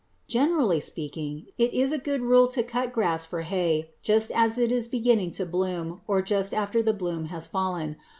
Generally 0.27 0.79
speaking, 0.79 1.45
it 1.59 1.73
is 1.75 1.91
a 1.91 1.99
good 1.99 2.21
rule 2.21 2.47
to 2.47 2.63
cut 2.63 2.91
grass 2.91 3.23
for 3.23 3.41
hay 3.41 3.91
just 4.01 4.31
as 4.31 4.57
it 4.57 4.71
is 4.71 4.87
beginning 4.87 5.29
to 5.29 5.45
bloom 5.45 6.01
or 6.07 6.23
just 6.23 6.55
after 6.55 6.81
the 6.81 6.91
bloom 6.91 7.25
has 7.25 7.45
fallen. 7.45 7.97